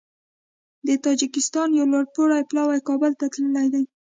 د 0.87 0.89
تاجکستان 1.05 1.67
یو 1.79 1.85
لوړپوړی 1.91 2.41
پلاوی 2.49 2.79
کابل 2.89 3.11
ته 3.19 3.25
تللی 3.33 3.67
دی 3.73 3.83